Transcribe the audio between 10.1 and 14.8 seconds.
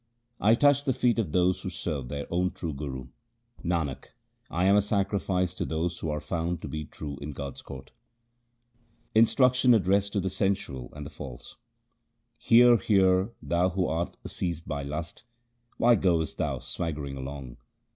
to the sensual and the false:— Hear, hear, thou who art seized